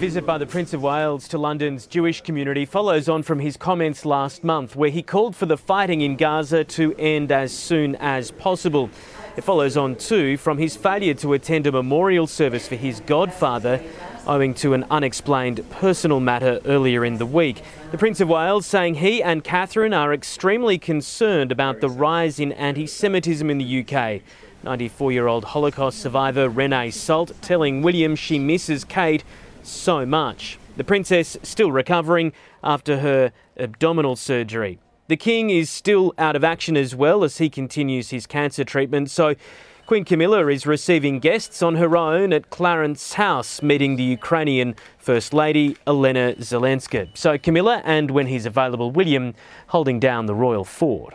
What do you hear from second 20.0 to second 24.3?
extremely concerned about the rise in anti Semitism in the UK.